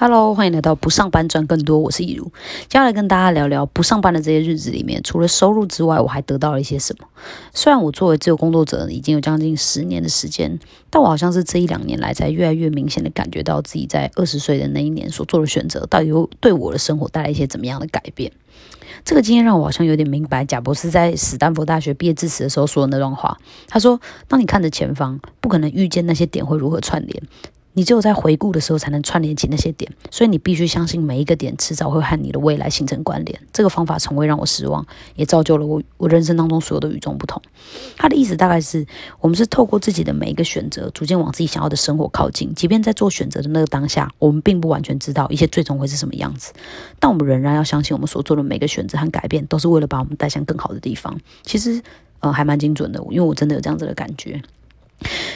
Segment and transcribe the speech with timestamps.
[0.00, 2.24] Hello，欢迎来到不上班赚更多，我是易如。
[2.70, 7.06] 接下来跟大家聊聊不上班的这些日子里面，除了收入之外，我还得到了一些什么。
[7.52, 10.58] 虽然我作为自由工作者已经有将近十年的时间，
[10.88, 18.32] 但我好像是这一两年来才越来越明显的感觉到自己在二十岁的那一年所做的选择，到底有对我的生活带来一些怎么样的改变。
[19.04, 23.36] 这个经验让我好像有点明白贾博士在史丹佛大学毕业致辞的时候说的那段话。
[23.68, 27.22] 他说：“当你看着前方，不可能预见那些点会如何串联。”
[27.72, 33.40] 你只有在回顾的时候才能串联起那些点，所以你必须相信每一个点迟早会和你的未来形成关联。
[33.52, 34.84] 这个方法从未让我失望，
[35.14, 37.40] 也造就了我我人生当中所有的与众不同。
[37.96, 38.84] 他的意思大概是
[39.20, 42.52] 我们是透过自己的每一个选择，逐渐往自己想要的生活靠近。
[42.54, 46.52] 即便在做选择的那个当下，我们并不完全知道一切最终会是什么样子，
[46.98, 51.16] 但我们仍然要相信我们所做的每个选择和改变都是为了把我们带向更好的地方。
[51.44, 51.80] 其实，
[52.18, 54.42] 呃，还蛮精准的，因为我真的有这样子的感觉。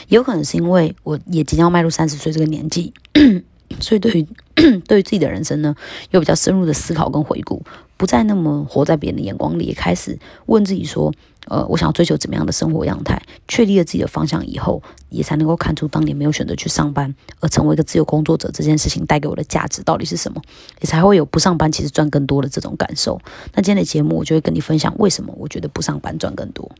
[0.09, 2.93] 有可能是因为我也即将迈入三十岁这个年纪，
[3.79, 4.27] 所以对于
[4.87, 5.75] 对于自己的人生呢，
[6.11, 7.61] 有比较深入的思考跟回顾，
[7.97, 11.11] 不再那么活在别人的眼光里，也开始问自己说：，
[11.47, 13.21] 呃，我想要追求怎么样的生活样态？
[13.49, 20.41] 确立了自己的方向以后，也才能够看出当年没有选择去上班，而成为一个自由工作者这件事情带给我的价值到底是什么？
[20.79, 23.19] 也才会有不上班其实赚更多的这种感受。
[23.53, 26.71] 那今天的节目，我就会跟你分享为什么我觉得不上班赚更多。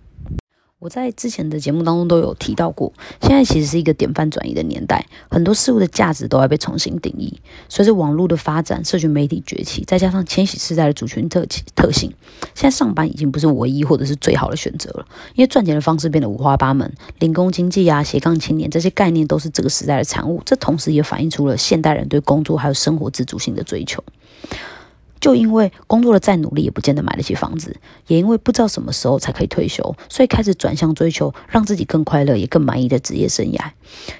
[0.85, 7.41] 我在之前的节目当中都有提到过，现在其实是一个典范转移的年代，很多事物的价值都要被重新定义。
[7.67, 12.13] 随着网络的发展，社群媒体崛起，再加上千禧世代的主群特特性，
[12.53, 20.43] 现在上班已经不是唯一或者是最好的选择了，因为赚钱的方式变得五花八门，零工经济啊、斜杠青年这些概念都是这个时代的产物。
[20.45, 24.03] 这同时也反映出了现代人对工作还有生活自主性的追求。
[25.19, 27.75] 就因为工作的再努力也不见得买得起房子，
[28.07, 33.71] 也因为不知道什么时候才可以退休，所以开始转向追求让自己更快乐也更满意的职业生涯，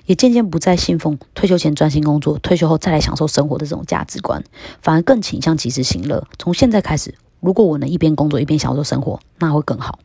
[0.05, 4.44] 也渐渐不再信奉退休前专心工作，退休后再来享受生活的这种价值观，
[4.81, 6.25] 反而更倾向及时行乐。
[6.39, 10.00] 从现在开始，如果我能一边工作一边享受生活，那会更好。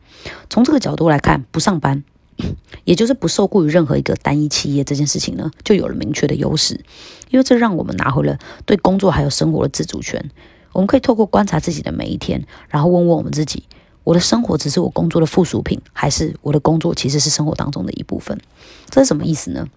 [0.49, 2.03] 从这个角度来看，不上班，
[2.85, 6.79] 也就是不受雇于任何一个单一企业这件事情呢，就有了明确的优势，
[7.31, 10.29] 因为这让我们拿回了对工作还有生活的自主权。
[10.73, 13.63] 我们可以透过观察自己的每一天，然后问问我们自己：
[14.03, 18.37] 我的生活只是我工作的附属品，还是我的工作其实是生活当中的一部分？
[18.89, 19.67] 这是什么意思呢？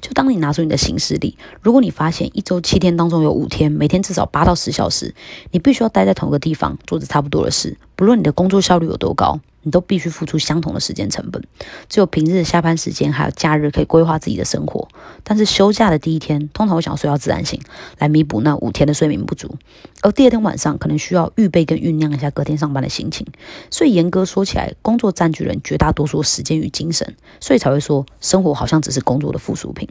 [0.00, 5.14] 就当你拿出你的行事历，如果你发现一周七天当中有五天，每天至少八到十小时，
[5.50, 9.40] 你必须要待在同一个地方，做着差不多的事，不论你的工作效率有多高。
[9.62, 11.42] 你都必须付出相同的时间成本，
[11.88, 14.88] 只有平日下班时间还有假日可以规划自己的生活。
[15.22, 17.60] 但是休假的第一天，通常会想要睡到自然醒，
[17.98, 19.56] 来弥补那五天的睡眠不足。
[20.02, 23.26] 而第二天晚上，可能需要预备跟酝酿一下隔天上班的心情。
[23.70, 29.88] 所以严格说起来，工作占据了绝大多数时间与精神，所以才会说生活好像只是工作的附属品。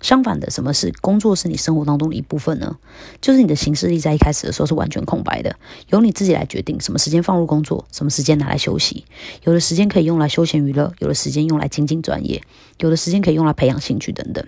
[0.00, 2.76] 相反的，什么是工作是你生活当中的一部分呢？
[3.20, 5.56] 就是你的行事历在一开始的时候是完全空白的，
[5.88, 9.04] 由你自己来决定什么时间放入工作，什么时间拿来休息。
[9.44, 12.42] 有的时间可以用来休闲娱乐，有的时间用来精进专业，
[12.78, 14.44] 有的时间可以用来培养兴趣等等。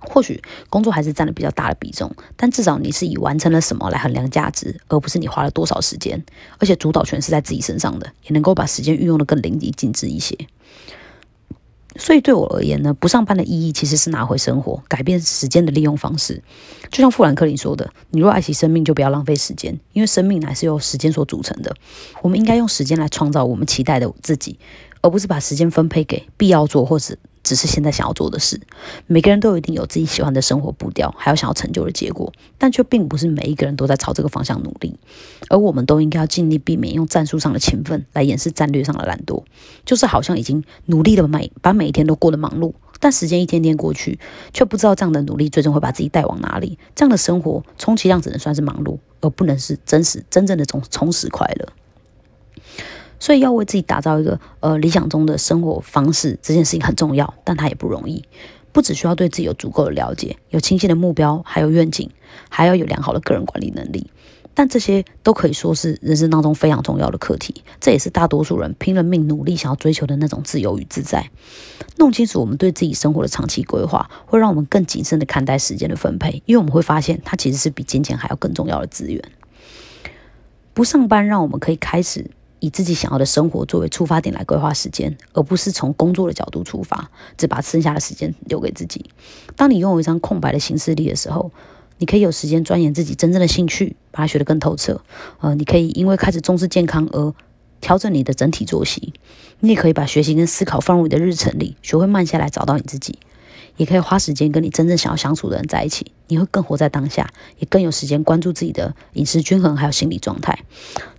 [0.00, 0.40] 或许
[0.70, 6.24] 工作还是占了比较大的比重，但至少你是以完成了什么来衡量价值，而不是你花了多少时间。
[6.58, 10.38] 而且主导权是在自己身上的，也能够把时间运用的更淋漓尽致一些。
[11.98, 16.42] 所以对我而言呢，不上班的意义其实是拿回生活，改变时间的利用方式。
[16.90, 21.74] 就像富兰克林说的：“你若爱惜生命，就不要浪费时间，因为生命乃是由时间所组成的。
[22.22, 24.58] 我们应该用时间来创造我们期待的自己，
[25.02, 28.60] 而不是把时间分配给必要做或是。”只是现在想要做的事，
[29.06, 34.96] 每个人都一定有自己喜欢的生活步调，还有想要成就的结果，但却并不是每一个人都在朝这个方向努力。
[35.48, 39.42] 而我们都应该要尽力避免用战术上的勤奋来掩饰战略上的懒惰，
[39.84, 44.18] 就是好像已经努力的每把每一天都过得忙碌，但时间一天天过去，
[44.52, 46.78] 却不知道这样的努力最终会把自己带往哪里。
[46.94, 51.68] 这样的生活充其量只能算是忙碌，而不能是真实真正的充充实快乐。
[53.18, 58.24] 所以要为自己打造一个呃理想中的生活方式，这件事情很重要，但它也不容易。
[58.70, 62.10] 不只需要对自己有足够的了解，有清晰的目标，还有愿景，
[62.48, 64.10] 还要有良好的个人管理能力。
[64.54, 67.62] 但这些都可以说是人生当中非常重要的课题。
[67.80, 71.30] 这也是大多数人拼了命努力想要追求的那种自由与自在。
[71.96, 79.22] 弄清楚我们对自己生活的长期规划，会让我们更谨慎的看待时间的分配，因为我们会发现它其实是比金钱还要更重要的资源。
[80.74, 82.30] 不上班，让我们可以开始。
[82.60, 89.10] 以自己想要的生活作为出发点来规划时间，而不是从工作的角度出发，只把剩下的时间留给自己。
[89.56, 91.50] 当你拥有一张空白的行事历的时候，
[91.98, 95.00] 你可以有时间钻研自己真正的兴趣，把它学得更透彻。
[95.40, 97.34] 呃，你可以因为开始重视健康而
[97.80, 99.12] 调整你的整体作息。
[99.60, 103.18] 你也可以把学习跟思考放入你的日程里，学会慢下来找到你自己。
[103.76, 110.58] 也可以花时间跟你真正想要相处的人在一起，你会更活在当下，也更有时间关注自己的饮食均衡还有心理状态。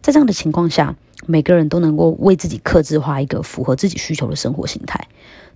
[0.01, 0.95] 在这样的情况下，
[1.25, 5.07] 每个人都能够为自己克制化一个符合自己需求的生活形态。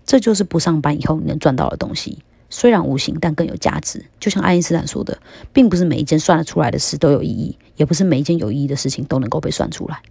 [0.05, 2.19] 这就是不上班以后你能赚到的东西。
[2.49, 4.05] 虽然无形，但更有价值。
[4.19, 5.17] 就像爱因斯坦说的，
[5.51, 10.01] 并不是每一件算得出来的事都有意义，也不是每一件有意义的事情都能够被算出来。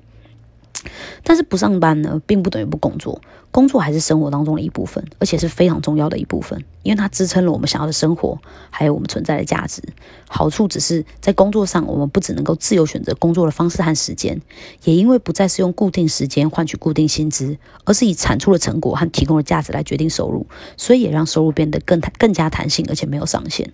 [1.22, 3.20] 但是不上班呢，并不等于不工作。
[3.52, 8.38] 工作还是生活当中的一部分，而且是非常重要的一部分，因为它支撑了我们想要的生活，
[8.70, 9.82] 还有我们存在的价值。
[10.26, 14.40] 好处只是在工作上，我们不只能够自由选择工作的方式和时间，
[14.84, 20.46] 也因为不再是用固定时间换取固定薪资，而是以产出的成果和提供的价值来决定收入，
[20.78, 23.70] 所以也让收入变得更更加弹性，而且没有上限，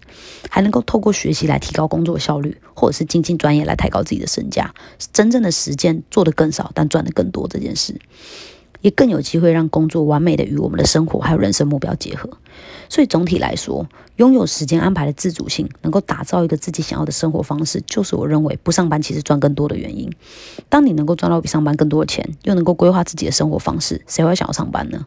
[0.51, 4.75] 还能够透过学习来提高工作效率，或者是精进专业来抬高自己的身价，
[5.13, 7.95] 真正的实践做得更少，但赚得更多这件事。
[8.81, 12.29] 也更有机会让工作完美的与我们的生活还有人生目标结合。
[12.89, 13.87] 所以总体来说，
[14.17, 20.11] 拥有时间安排的自主性，能够打造一个自己想要的生活方式，就是我认为不上班其实赚更多的原因。
[20.69, 25.07] 当你能够赚到比上班更多的钱，又能够规划自己的生活方式，谁会想要上班呢？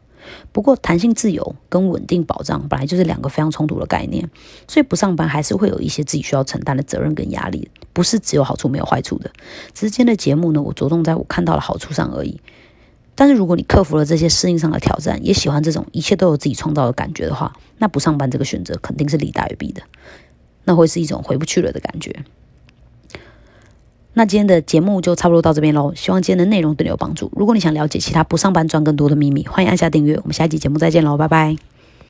[0.51, 4.29] 不过，弹性自由跟稳定保障本来就是两个非常冲突的概念，
[4.67, 9.31] 所以不上班还是会有一些自己需要承担的责任跟压力，不是只有好处没有坏处的。
[9.73, 12.39] 之间的节目呢，我着重在我看到的好处上而已。
[13.21, 19.83] 但是如果你克服了这些适应上的挑战，也喜欢这种一切都有自己创造的感觉的话，那不上班这个选择肯定是利大于弊的，
[20.63, 22.25] 那会是一种回不去了的感觉。
[24.13, 27.31] 那今天的节目就差不多到这边喽，希望今天的内容对你有帮助。
[27.35, 30.15] 如果你想了解其他不上班赚更多的秘密，欢迎按下订阅。
[30.15, 31.70] 我们下一集节目再见喽，拜拜。